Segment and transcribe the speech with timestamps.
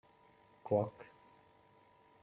[0.65, 0.97] Kvak!